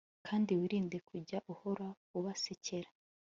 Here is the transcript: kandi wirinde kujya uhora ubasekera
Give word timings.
kandi 0.27 0.51
wirinde 0.59 0.97
kujya 1.09 1.37
uhora 1.51 1.87
ubasekera 2.17 2.89